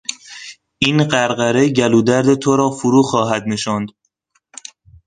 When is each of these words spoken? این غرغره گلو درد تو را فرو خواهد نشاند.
این 0.79 0.97
غرغره 1.11 1.65
گلو 1.77 2.01
درد 2.09 2.33
تو 2.33 2.55
را 2.55 2.71
فرو 2.79 3.01
خواهد 3.03 3.43
نشاند. 3.47 3.89